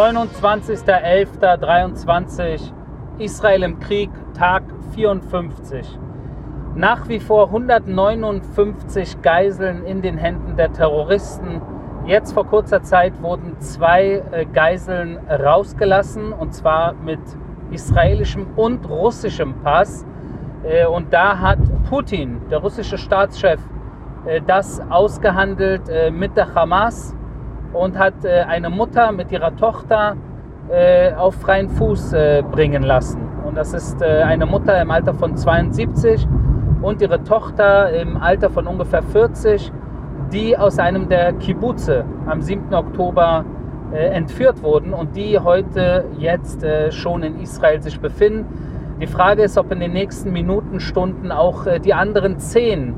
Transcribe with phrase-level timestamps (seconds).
[0.00, 2.72] 29.11.23
[3.18, 4.62] Israel im Krieg, Tag
[4.94, 5.98] 54.
[6.74, 11.60] Nach wie vor 159 Geiseln in den Händen der Terroristen.
[12.06, 17.20] Jetzt vor kurzer Zeit wurden zwei äh, Geiseln rausgelassen und zwar mit
[17.70, 20.06] israelischem und russischem Pass.
[20.64, 21.58] Äh, und da hat
[21.90, 23.60] Putin, der russische Staatschef,
[24.24, 27.14] äh, das ausgehandelt mit der Hamas
[27.72, 30.16] und hat eine Mutter mit ihrer Tochter
[31.16, 32.14] auf freien Fuß
[32.52, 33.20] bringen lassen.
[33.44, 36.26] Und das ist eine Mutter im Alter von 72
[36.82, 39.72] und ihre Tochter im Alter von ungefähr 40,
[40.32, 42.72] die aus einem der Kibbutze am 7.
[42.74, 43.44] Oktober
[43.92, 48.46] äh, entführt wurden und die heute jetzt äh, schon in Israel sich befinden.
[49.00, 52.94] Die Frage ist, ob in den nächsten Minuten, Stunden auch äh, die anderen zehn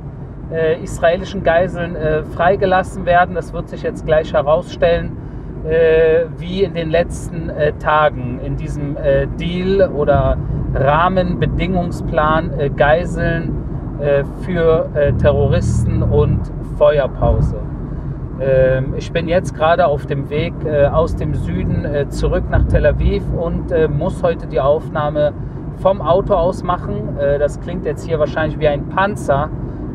[0.53, 3.35] äh, israelischen Geiseln äh, freigelassen werden.
[3.35, 5.17] Das wird sich jetzt gleich herausstellen,
[5.65, 8.97] äh, wie in den letzten Tagen in diesem
[9.39, 10.37] Deal oder
[10.75, 13.53] Rahmenbedingungsplan Geiseln
[14.45, 16.41] für Terroristen und
[16.77, 17.57] Feuerpause.
[18.43, 22.65] Ähm, ich bin jetzt gerade auf dem Weg äh, aus dem Süden äh, zurück nach
[22.65, 25.33] Tel Aviv und äh, muss heute die Aufnahme
[25.77, 27.17] vom Auto aus machen.
[27.17, 29.49] Das klingt jetzt hier wahrscheinlich wie ein Panzer,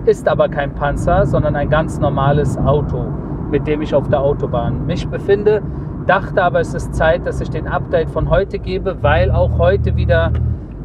[0.07, 3.05] ist aber kein Panzer, sondern ein ganz normales Auto,
[3.51, 5.61] mit dem ich auf der Autobahn mich befinde.
[6.05, 9.97] Dachte aber, es ist Zeit, dass ich den Update von heute gebe, weil auch heute
[9.97, 10.31] wieder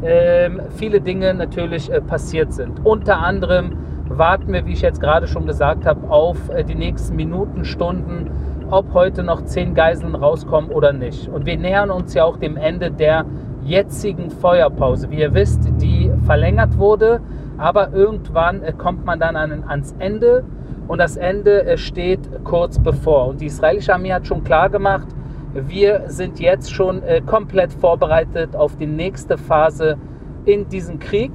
[0.03, 2.85] ähm, viele Dinge natürlich passiert sind.
[2.85, 3.77] Unter anderem
[4.09, 8.29] warten wir, wie ich jetzt gerade schon gesagt habe, auf äh, die nächsten Minuten, Stunden,
[8.71, 11.29] ob heute noch zehn Geiseln rauskommen oder nicht.
[11.29, 13.25] Und wir nähern uns ja auch dem Ende der
[13.65, 15.11] jetzigen Feuerpause.
[15.11, 17.21] Wie ihr wisst, die verlängert wurde,
[17.63, 20.45] aber irgendwann äh, kommt man dann an, ans Ende
[20.89, 23.29] und das Ende äh, steht kurz bevor.
[23.29, 25.07] Und die israelische Armee hat schon klar gemacht,
[25.55, 29.99] wir sind jetzt schon komplett vorbereitet auf die nächste Phase
[30.47, 31.31] in diesem Krieg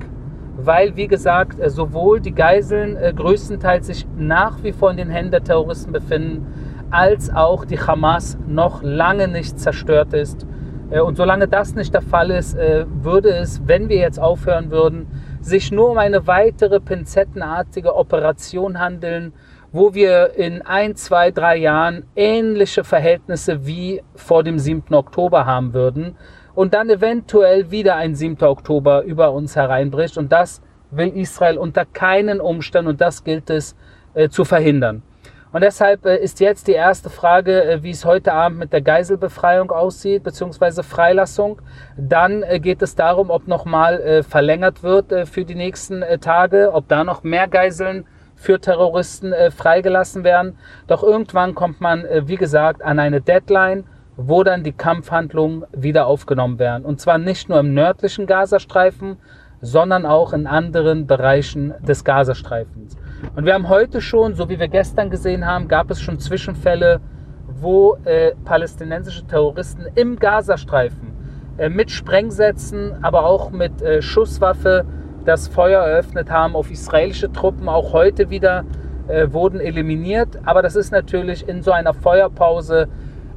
[0.58, 5.10] weil, wie gesagt, äh, sowohl die Geiseln äh, größtenteils sich nach wie vor in den
[5.10, 6.48] Händen der Terroristen befinden,
[6.90, 10.48] als auch die Hamas noch lange nicht zerstört ist.
[10.90, 15.08] Äh, und solange das nicht der Fall ist, würde es, wenn wir jetzt aufhören würden,
[15.42, 19.34] sich nur um eine weitere pinzettenartige Operation handeln,
[19.72, 24.94] wo wir in ein, zwei, drei Jahren ähnliche Verhältnisse wie vor dem 7.
[24.94, 26.16] Oktober haben würden
[26.56, 28.44] und dann eventuell wieder ein 7.
[28.44, 30.18] Oktober über uns hereinbricht.
[30.18, 33.76] Und das will Israel unter keinen Umständen und das gilt es
[34.14, 35.04] äh, zu verhindern.
[35.52, 38.82] Und deshalb äh, ist jetzt die erste Frage, äh, wie es heute Abend mit der
[38.82, 41.62] Geiselbefreiung aussieht, beziehungsweise Freilassung.
[41.98, 47.04] Dann äh, geht es darum, ob nochmal verlängert wird für die nächsten Tage, ob da
[47.04, 50.58] noch mehr Geiseln für Terroristen freigelassen werden.
[50.88, 53.86] Doch irgendwann kommt man, wie gesagt, an eine Deadline
[54.18, 56.84] wo dann die Kampfhandlungen wieder aufgenommen werden.
[56.84, 59.18] Und zwar nicht nur im nördlichen Gazastreifen,
[59.62, 62.98] sondern auch in anderen Bereichen des Gazastreifens.
[63.36, 67.00] Und wir haben heute schon, so wie wir gestern gesehen haben, gab es schon Zwischenfälle,
[67.48, 71.14] wo äh, palästinensische Terroristen im Gazastreifen
[71.58, 74.86] äh, mit Sprengsätzen, aber auch mit äh, Schusswaffe
[75.26, 77.68] das Feuer eröffnet haben auf israelische Truppen.
[77.68, 78.64] Auch heute wieder
[79.08, 80.40] äh, wurden eliminiert.
[80.46, 82.88] Aber das ist natürlich in so einer Feuerpause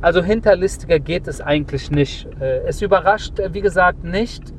[0.03, 2.27] also hinterlistiger geht es eigentlich nicht.
[2.41, 4.55] Äh, es überrascht, äh, wie gesagt, nicht,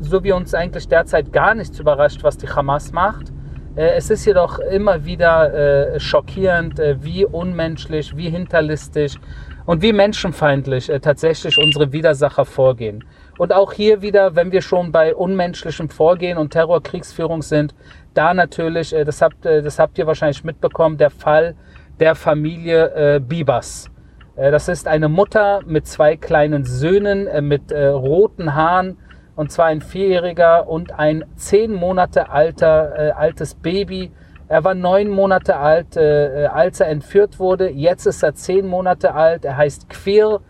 [0.00, 3.30] so wie uns eigentlich derzeit gar nichts überrascht, was die Hamas macht.
[3.76, 9.18] Es ist jedoch immer wieder schockierend, wie unmenschlich, wie hinterlistig
[9.66, 13.04] und wie menschenfeindlich tatsächlich unsere Widersacher vorgehen.
[13.36, 17.74] Und auch hier wieder, wenn wir schon bei unmenschlichem Vorgehen und Terrorkriegsführung sind,
[18.14, 21.56] da natürlich, das habt, das habt ihr wahrscheinlich mitbekommen, der Fall
[21.98, 23.90] der Familie Bibas.
[24.36, 28.98] Äh, das ist eine Mutter mit zwei kleinen Söhnen äh, mit äh, roten Haaren
[29.36, 34.10] und zwar ein vierjähriger und ein zehn Monate alter äh, altes Baby.
[34.48, 37.70] Er war neun Monate alt, äh, als er entführt wurde.
[37.70, 39.44] Jetzt ist er zehn Monate alt.
[39.44, 40.40] Er heißt Quir.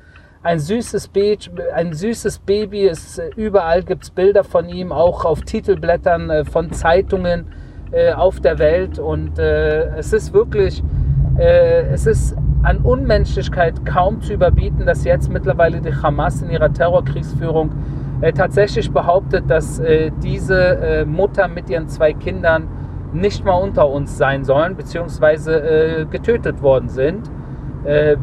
[0.43, 1.39] Ein süßes, Baby,
[1.75, 2.87] ein süßes Baby.
[2.87, 7.47] Es, überall gibt's Bilder von ihm, auch auf Titelblättern äh, von Zeitungen
[8.17, 8.99] auf der Welt.
[8.99, 10.83] Und es ist wirklich,
[11.39, 17.71] es ist an Unmenschlichkeit kaum zu überbieten, dass jetzt mittlerweile die Hamas in ihrer Terrorkriegsführung
[18.25, 22.69] äh, tatsächlich behauptet, dass äh, diese äh, Mutter mit ihren zwei Kindern
[23.13, 27.31] nicht mal unter uns sein sollen, beziehungsweise äh, getötet worden sind.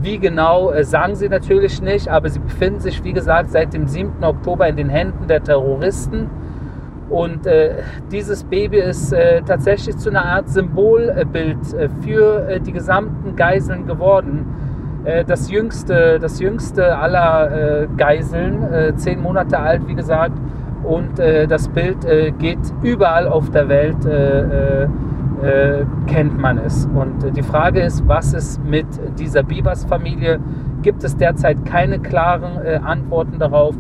[0.02, 4.24] Wie genau, sagen sie natürlich nicht, aber sie befinden sich, wie gesagt, seit dem 7.
[4.24, 6.32] Oktober in den Händen der Terroristen
[7.12, 13.36] und äh, dieses Baby ist äh, tatsächlich zu einer Art Symbolbild äh, für die gesamten
[13.36, 14.46] Geiseln geworden.
[15.04, 20.38] Äh, das, jüngste, das jüngste aller äh, Geiseln, äh, zehn Monate alt, wie gesagt.
[20.84, 21.98] Und das Bild
[22.40, 23.98] geht überall auf der Welt,
[26.08, 26.88] kennt man es.
[26.88, 28.88] Und die Frage ist, was ist mit
[29.20, 30.40] dieser Bibas-Familie?
[30.82, 33.76] Gibt es derzeit keine klaren Antworten darauf?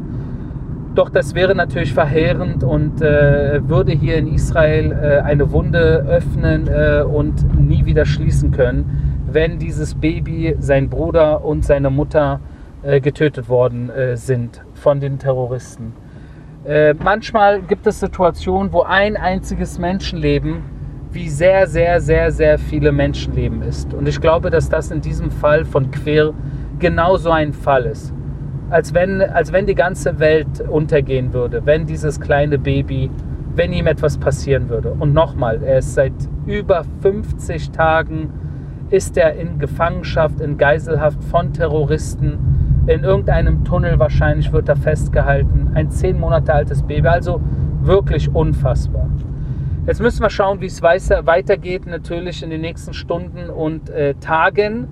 [0.93, 6.67] Doch das wäre natürlich verheerend und äh, würde hier in Israel äh, eine Wunde öffnen
[6.67, 12.39] äh, und nie wieder schließen können, wenn dieses Baby, sein Bruder und seine Mutter
[12.83, 15.93] äh, getötet worden äh, sind von den Terroristen.
[16.65, 20.63] Äh, manchmal gibt es Situationen, wo ein einziges Menschenleben
[21.11, 23.93] wie sehr, sehr, sehr, sehr viele Menschenleben ist.
[23.93, 26.33] Und ich glaube, dass das in diesem Fall von Quer
[26.79, 28.13] genauso ein Fall ist
[28.71, 33.11] als wenn, als wenn die ganze Welt untergehen würde, wenn dieses kleine Baby,
[33.53, 34.95] wenn ihm etwas passieren würde.
[34.97, 36.13] Und nochmal, er ist seit
[36.47, 38.31] über 50 Tagen,
[38.91, 42.83] ist er in Gefangenschaft, in Geiselhaft von Terroristen.
[42.87, 45.71] In irgendeinem Tunnel wahrscheinlich wird er festgehalten.
[45.73, 47.41] Ein zehn Monate altes Baby, also
[47.81, 49.07] wirklich unfassbar.
[49.87, 54.87] Jetzt müssen wir schauen, wie es weitergeht, natürlich in den nächsten Stunden und äh, Tagen.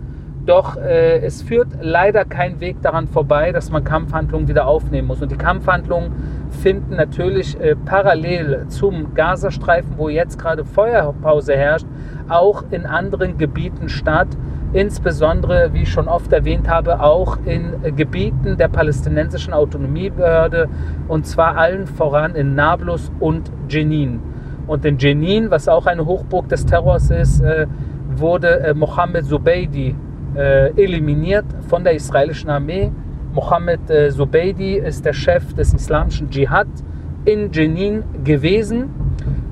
[0.45, 5.21] Doch äh, es führt leider kein Weg daran vorbei, dass man Kampfhandlungen wieder aufnehmen muss.
[5.21, 6.11] Und die Kampfhandlungen
[6.49, 11.85] finden natürlich äh, parallel zum Gazastreifen, wo jetzt gerade Feuerpause herrscht,
[12.29, 14.27] auch in anderen Gebieten statt.
[14.71, 20.69] Insbesondere, wie ich schon oft erwähnt habe, auch in Gebieten der palästinensischen Autonomiebehörde
[21.07, 24.19] und zwar allen voran in Nablus und Jenin.
[24.67, 27.65] Und in Jenin, was auch eine Hochburg des Terrors ist, äh,
[28.15, 29.95] wurde äh, Mohammed Zubeidi
[30.35, 32.91] äh, eliminiert von der israelischen Armee.
[33.33, 33.79] Mohammed
[34.11, 36.67] Zubeidi ist der Chef des islamischen Dschihad
[37.25, 38.89] in Jenin gewesen,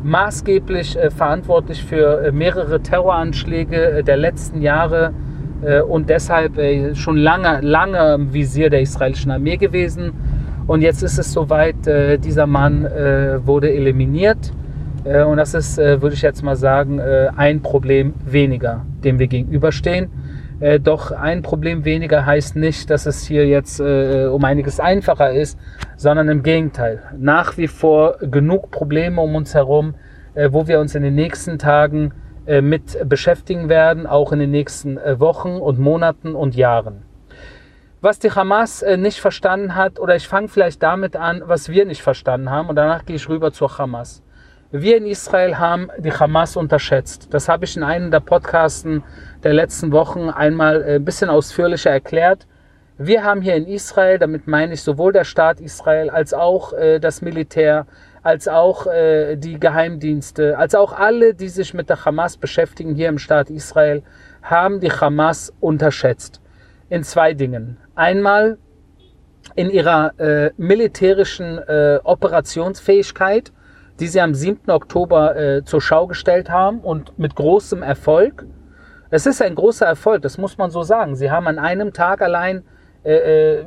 [0.04, 5.14] maßgeblich äh, verantwortlich für äh, mehrere Terroranschläge äh, der letzten Jahre
[5.90, 6.54] und deshalb
[6.96, 10.12] schon lange, lange im Visier der israelischen Armee gewesen.
[10.68, 11.78] Und jetzt ist es soweit,
[12.24, 12.84] dieser Mann
[13.44, 14.54] wurde eliminiert.
[15.04, 20.10] Und das ist, würde ich jetzt mal sagen, ein Problem weniger, dem wir gegenüberstehen.
[20.84, 25.58] Doch ein Problem weniger heißt nicht, dass es hier jetzt um einiges einfacher ist,
[25.98, 27.02] sondern im Gegenteil.
[27.18, 29.96] Nach wie vor genug Probleme um uns herum,
[30.36, 32.14] äh, wo wir uns in den nächsten Tagen
[32.46, 37.02] äh, mit beschäftigen werden, auch in den nächsten äh, Wochen und Monaten und Jahren.
[38.00, 42.04] Was die Hamas nicht verstanden hat, oder ich fange vielleicht damit an, was wir nicht
[42.04, 44.22] verstanden haben, und danach gehe ich rüber zur Hamas.
[44.70, 47.34] Wir in Israel haben die Hamas unterschätzt.
[47.34, 49.04] Das habe ich in einem der Podcasten
[49.44, 52.46] der letzten Wochen einmal ein bisschen ausführlicher erklärt.
[52.98, 57.00] Wir haben hier in Israel, damit meine ich sowohl der Staat Israel als auch äh,
[57.00, 57.86] das Militär,
[58.24, 63.10] als auch äh, die Geheimdienste, als auch alle, die sich mit der Hamas beschäftigen hier
[63.10, 64.04] im Staat Israel,
[64.42, 66.42] haben die Hamas unterschätzt.
[66.90, 67.78] In zwei Dingen.
[67.96, 68.58] Einmal
[69.56, 73.52] in ihrer äh, militärischen äh, Operationsfähigkeit
[74.00, 74.70] die sie am 7.
[74.70, 78.46] Oktober äh, zur Schau gestellt haben und mit großem Erfolg.
[79.10, 81.16] Es ist ein großer Erfolg, das muss man so sagen.
[81.16, 82.64] Sie haben an einem Tag allein
[83.08, 83.66] äh, äh,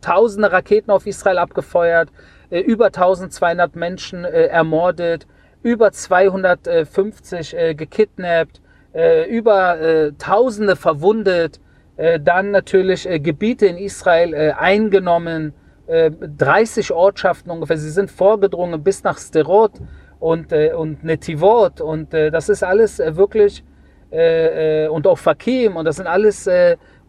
[0.00, 2.08] tausende Raketen auf Israel abgefeuert,
[2.50, 5.26] äh, über 1200 Menschen äh, ermordet,
[5.64, 8.60] über 250 äh, gekidnappt,
[8.94, 11.60] äh, über Tausende verwundet,
[11.96, 15.52] dann natürlich Gebiete in Israel eingenommen,
[15.86, 17.76] 30 äh, Ortschaften ungefähr.
[17.76, 19.72] Sie sind vorgedrungen bis nach Sterot
[20.18, 23.62] und, und Netivot und das ist alles wirklich
[24.10, 26.48] und auch Fakim und das sind alles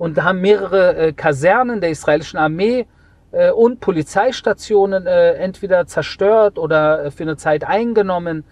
[0.02, 2.88] und haben mehrere äh, Kasernen der israelischen Armee
[3.32, 8.44] äh, und Polizeistationen äh, entweder zerstört oder äh, für eine Zeit eingenommen.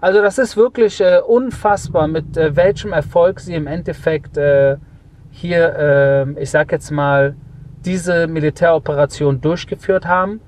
[0.00, 4.38] Also das ist wirklich äh, unfassbar, mit welchem Erfolg sie im Endeffekt
[5.32, 7.34] hier, äh, ich sag jetzt mal,
[7.84, 10.40] diese Militäroperation durchgeführt haben.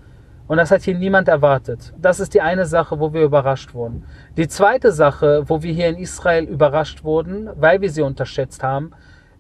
[0.47, 1.95] Und das hat hier niemand erwartet.
[2.01, 4.05] Das ist die eine Sache, wo wir überrascht wurden.
[4.37, 8.93] Die zweite Sache, wo wir hier in Israel überrascht wurden, weil wir sie unterschätzt haben,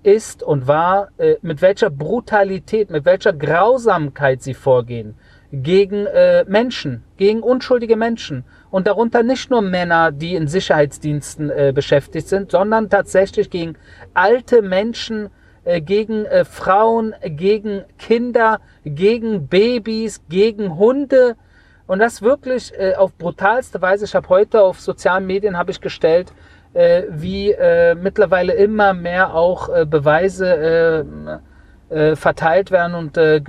[0.04, 5.16] ist und war, äh, mit welcher Brutalität, mit welcher Grausamkeit sie vorgehen
[5.62, 8.44] gegen äh, Menschen, gegen unschuldige Menschen.
[8.70, 13.76] Und darunter nicht nur Männer, die in Sicherheitsdiensten äh, beschäftigt sind, sondern tatsächlich gegen
[14.14, 15.30] alte Menschen,
[15.64, 21.36] äh, gegen äh, Frauen, gegen Kinder, gegen Babys, gegen Hunde.
[21.86, 24.06] Und das wirklich äh, auf brutalste Weise.
[24.06, 26.32] Ich habe heute auf sozialen Medien habe ich gestellt,
[26.74, 31.06] wie äh, mittlerweile immer mehr auch äh, Beweise
[31.90, 33.40] äh, äh, verteilt werden und äh,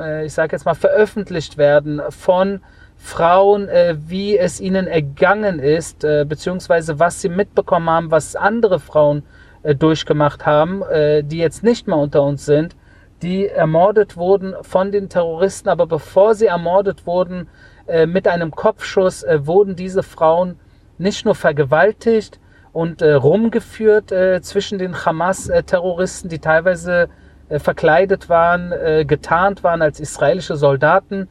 [0.00, 2.60] äh, ich sage jetzt mal veröffentlicht werden von
[2.96, 8.80] Frauen, äh, wie es ihnen ergangen ist, äh, beziehungsweise was sie mitbekommen haben, was andere
[8.80, 9.22] Frauen
[9.62, 12.76] äh, durchgemacht haben, äh, die jetzt nicht mehr unter uns sind,
[13.22, 17.48] die ermordet wurden von den Terroristen, aber bevor sie ermordet wurden,
[17.86, 20.58] äh, mit einem Kopfschuss äh, wurden diese Frauen
[20.98, 22.40] nicht nur vergewaltigt
[22.74, 27.08] und äh, rumgeführt äh, zwischen den Hamas-Terroristen, die teilweise
[27.48, 31.28] äh, verkleidet waren, äh, getarnt waren als israelische Soldaten,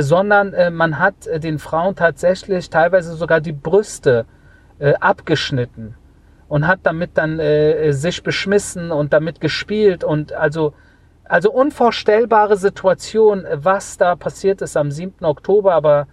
[0.00, 4.26] sondern man hat den Frauen tatsächlich teilweise sogar die Brüste
[5.00, 5.94] abgeschnitten
[6.46, 7.40] und hat damit dann
[7.88, 10.74] sich beschmissen und damit gespielt und also
[11.24, 15.24] also unvorstellbare Situation, was da passiert ist am 7.
[15.24, 16.06] Oktober, aber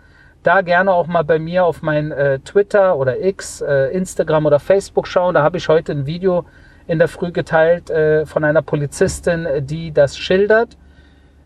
[0.45, 4.59] da gerne auch mal bei mir auf mein äh, Twitter oder X, äh, Instagram oder
[4.59, 5.33] Facebook schauen.
[5.33, 6.45] Da habe ich heute ein Video
[6.87, 10.77] in der Früh geteilt äh, von einer Polizistin, die das schildert.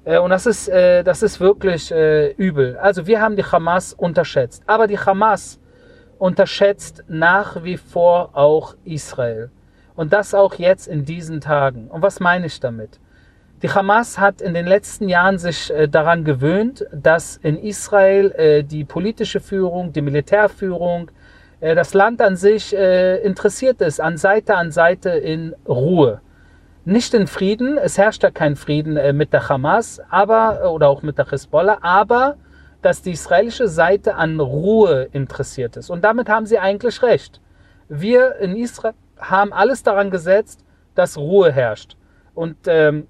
[0.03, 2.77] Äh, und das ist, äh, das ist wirklich äh, übel.
[2.77, 4.63] Also wir haben die Hamas unterschätzt.
[4.67, 5.59] Aber die Hamas
[6.17, 9.49] unterschätzt nach wie vor auch Israel.
[9.95, 11.87] Und das auch jetzt in diesen Tagen.
[11.87, 12.99] Und was meine ich damit?
[13.61, 18.63] Die Hamas hat in den letzten Jahren sich äh, daran gewöhnt, dass in Israel äh,
[18.63, 21.11] die politische Führung, die Militärführung,
[21.59, 26.21] äh, das Land an sich äh, interessiert ist, an Seite an Seite in Ruhe.
[26.85, 31.01] Nicht in Frieden, es herrscht ja kein Frieden äh, mit der Hamas, aber, oder auch
[31.01, 32.37] mit der Hezbollah, aber
[32.81, 35.89] dass die israelische Seite an Ruhe interessiert ist.
[35.89, 37.41] Und damit haben sie eigentlich recht.
[37.89, 40.63] Wir in Israel haben alles daran gesetzt,
[40.95, 41.97] dass Ruhe herrscht.
[42.33, 43.07] Und ähm,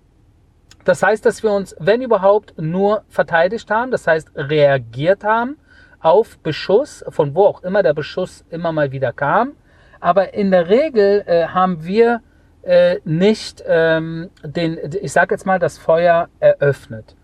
[0.90, 5.58] das heißt, dass wir uns, wenn überhaupt, nur verteidigt haben, das heißt reagiert haben
[6.00, 9.52] auf Beschuss, von wo auch immer der Beschuss immer mal wieder kam.
[10.00, 12.22] Aber in der Regel äh, haben wir
[12.64, 17.16] äh, nicht ähm, den, ich sage jetzt mal, das Feuer eröffnet.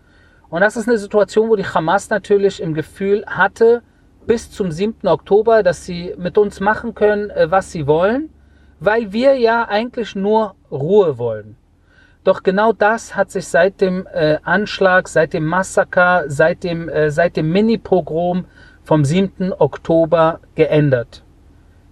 [0.48, 3.82] Und das ist eine Situation, wo die Hamas natürlich im Gefühl hatte,
[4.28, 5.08] bis zum 7.
[5.08, 8.30] Oktober, dass sie mit uns machen können, äh, was sie wollen,
[8.78, 11.56] weil wir ja eigentlich nur Ruhe wollen.
[12.26, 17.30] Doch genau das hat sich seit dem äh, Anschlag, seit dem Massaker, seit dem, äh,
[17.30, 18.46] dem Mini-Pogrom
[18.82, 19.52] vom 7.
[19.52, 21.22] Oktober geändert.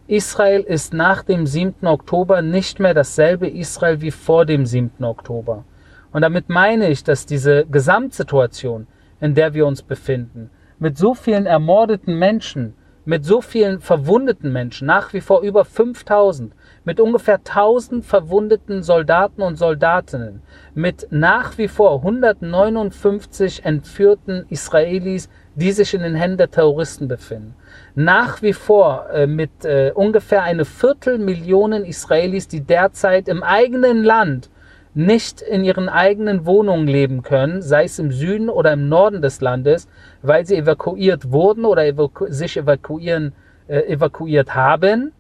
[0.09, 1.87] Israel ist nach dem 7.
[1.87, 5.05] Oktober nicht mehr dasselbe Israel wie vor dem 7.
[5.05, 5.63] Oktober.
[6.11, 8.89] Und damit meine ich, dass diese Gesamtsituation,
[9.21, 10.51] in der wir uns befinden,
[10.81, 12.75] mit so vielen ermordeten Menschen,
[13.05, 16.53] mit so vielen verwundeten Menschen, nach wie vor über 5000,
[16.85, 20.43] mit ungefähr 1000 verwundeten Soldaten und Soldatinnen,
[20.75, 27.55] mit nach wie vor 159 entführten Israelis, die sich in den Händen der Terroristen befinden.
[27.95, 34.51] Nach wie vor äh, mit äh, ungefähr eine Viertelmillion Israelis, die derzeit im eigenen Land
[34.97, 39.41] nicht in ihren eigenen Wohnungen leben können, sei es im Süden oder im Norden des
[39.41, 39.89] Landes,
[40.23, 43.33] weil sie evakuiert wurden oder evaku sich evakuieren,
[43.67, 45.13] äh, evakuiert haben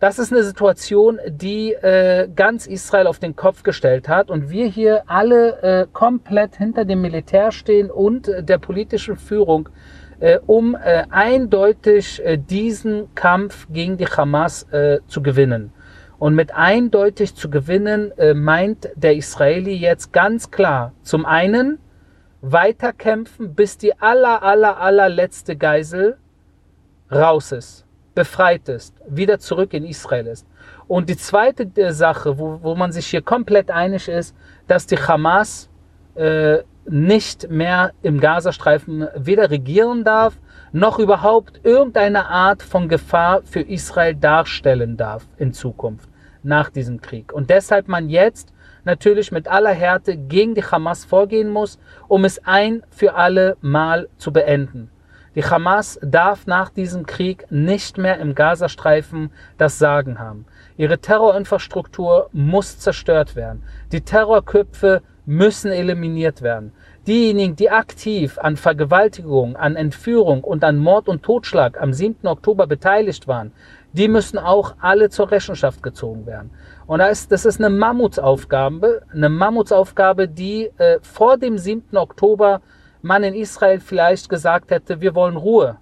[0.00, 4.66] das ist eine Situation, die äh, ganz Israel auf den Kopf gestellt hat und wir
[4.66, 9.68] hier alle äh, komplett hinter dem Militär stehen und äh, der politischen Führung,
[10.20, 15.72] äh, um äh, eindeutig äh, diesen Kampf gegen die Hamas äh, zu gewinnen.
[16.20, 21.78] Und mit eindeutig zu gewinnen äh, meint der Israeli jetzt ganz klar zum einen
[22.40, 26.18] weiterkämpfen, bis die aller, aller, allerletzte Geisel
[27.10, 27.87] raus ist
[28.18, 30.44] befreit ist, wieder zurück in Israel ist.
[30.88, 34.34] Und die zweite Sache, wo, wo man sich hier komplett einig ist,
[34.66, 35.68] dass die Hamas
[36.16, 40.36] äh, nicht mehr im Gazastreifen weder regieren darf,
[40.72, 46.08] noch überhaupt irgendeine Art von Gefahr für Israel darstellen darf in Zukunft,
[46.42, 47.32] nach diesem Krieg.
[47.32, 52.44] Und deshalb man jetzt natürlich mit aller Härte gegen die Hamas vorgehen muss, um es
[52.44, 54.90] ein für alle Mal zu beenden.
[55.38, 60.46] Die Hamas darf nach diesem Krieg nicht mehr im Gazastreifen das Sagen haben.
[60.76, 63.62] Ihre Terrorinfrastruktur muss zerstört werden.
[63.92, 66.72] Die Terrorköpfe müssen eliminiert werden.
[67.06, 72.26] Diejenigen, die aktiv an Vergewaltigung, an Entführung und an Mord und Totschlag am 7.
[72.26, 73.52] Oktober beteiligt waren,
[73.92, 76.50] die müssen auch alle zur Rechenschaft gezogen werden.
[76.88, 81.96] Und das ist, das ist eine Mammutsaufgabe, eine Mammutsaufgabe, die äh, vor dem 7.
[81.96, 82.60] Oktober
[83.02, 85.76] man in Israel vielleicht gesagt hätte, wir wollen Ruhe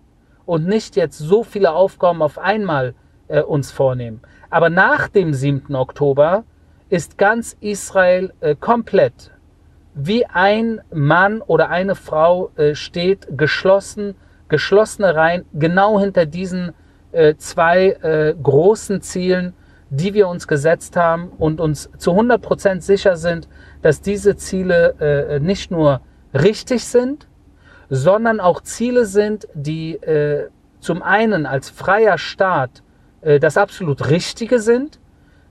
[0.44, 2.94] und nicht jetzt so viele Aufgaben auf einmal
[3.28, 4.20] äh, uns vornehmen.
[4.50, 5.74] Aber nach dem 7.
[5.74, 6.44] Oktober
[6.88, 9.32] ist ganz Israel äh, komplett
[9.94, 14.14] wie ein Mann oder eine Frau äh, steht geschlossen,
[14.48, 16.74] geschlossene Reihen, genau hinter diesen
[17.12, 19.54] äh, zwei äh, großen Zielen,
[19.88, 23.48] die wir uns gesetzt haben und uns zu 100% sicher sind,
[23.82, 26.02] dass diese Ziele äh, nicht nur
[26.42, 27.26] richtig sind,
[27.88, 30.48] sondern auch Ziele sind, die äh,
[30.80, 32.82] zum einen als freier Staat
[33.22, 34.98] äh, das absolut Richtige sind,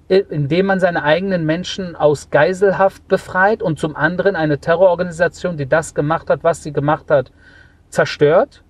[0.08, 5.96] indem man seine eigenen Menschen aus Geiselhaft befreit und zum anderen eine Terrororganisation, die das
[5.96, 7.32] gemacht hat, was sie gemacht hat,
[7.90, 8.64] zerstört.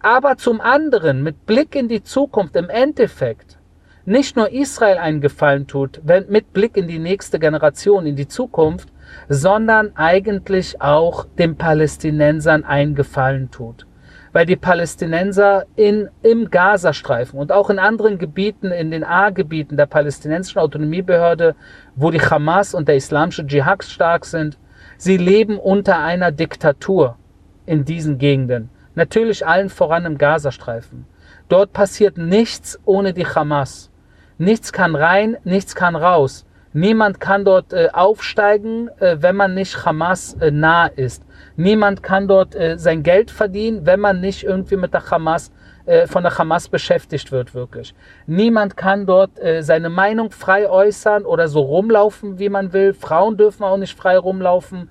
[0.00, 3.58] Aber zum anderen mit Blick in die Zukunft im Endeffekt
[4.04, 8.91] nicht nur Israel einen Gefallen tut, mit Blick in die nächste Generation, in die Zukunft,
[9.34, 13.86] sondern eigentlich auch den Palästinensern einen Gefallen tut.
[14.34, 19.86] Weil die Palästinenser in, im Gazastreifen und auch in anderen Gebieten, in den A-Gebieten der
[19.86, 21.54] palästinensischen Autonomiebehörde,
[21.96, 24.58] wo die Hamas und der islamische Dschihad stark sind,
[24.98, 27.16] sie leben unter einer Diktatur
[27.64, 28.68] in diesen Gegenden.
[28.94, 31.06] Natürlich allen voran im Gazastreifen.
[31.48, 33.90] Dort passiert nichts ohne die Hamas.
[34.36, 36.44] Nichts kann rein, nichts kann raus.
[36.74, 41.22] Niemand kann dort äh, aufsteigen, äh, wenn man nicht Hamas äh, nah ist.
[41.56, 45.52] Niemand kann dort äh, sein Geld verdienen, wenn man nicht irgendwie mit der Hamas
[45.84, 47.94] äh, von der Hamas beschäftigt wird, wirklich.
[48.26, 52.94] Niemand kann dort äh, seine Meinung frei äußern oder so rumlaufen, wie man will.
[52.94, 54.90] Frauen dürfen auch nicht frei rumlaufen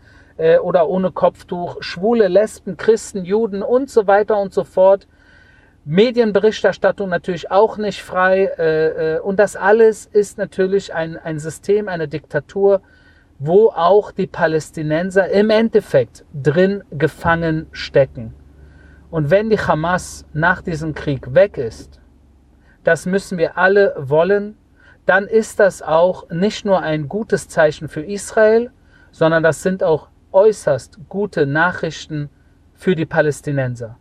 [0.63, 1.77] oder ohne Kopftuch.
[1.81, 5.05] Schwule, Lesben, Christen, Juden und so weiter und so fort
[5.83, 8.45] Medienberichterstattung natürlich auch nicht frei.
[8.57, 12.81] Äh, äh, und das alles ist natürlich ein, ein System, eine Diktatur,
[13.39, 18.35] wo auch die Palästinenser im Endeffekt drin gefangen stecken.
[19.09, 21.99] Und wenn die Hamas nach diesem Krieg weg ist,
[22.83, 24.57] das müssen wir alle wollen,
[25.07, 28.71] dann ist das auch nicht nur ein gutes Zeichen für Israel,
[29.11, 32.29] sondern das sind auch äußerst gute Nachrichten
[32.75, 33.97] für die Palästinenser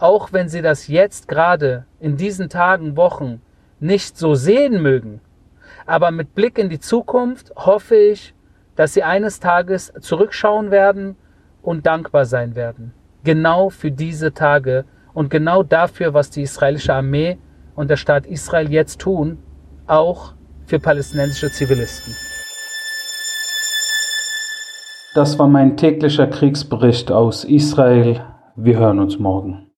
[0.00, 3.42] auch wenn sie das jetzt gerade in diesen Tagen, Wochen
[3.80, 5.20] nicht so sehen mögen.
[5.86, 8.34] Aber mit Blick in die Zukunft hoffe ich,
[8.76, 11.16] dass sie eines Tages zurückschauen werden
[11.60, 12.94] und dankbar sein werden.
[13.24, 17.38] Genau für diese Tage und genau dafür, was die israelische Armee
[17.74, 19.38] und der Staat Israel jetzt tun,
[19.86, 20.32] auch
[20.64, 22.14] für palästinensische Zivilisten.
[25.14, 28.24] Das war mein täglicher Kriegsbericht aus Israel.
[28.56, 29.66] Wir hören uns morgen.